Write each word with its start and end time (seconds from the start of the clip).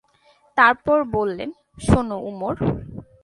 তারপর 0.57 0.97
বললেন, 1.15 1.49
শোন 1.81 2.07
উমর! 2.29 2.55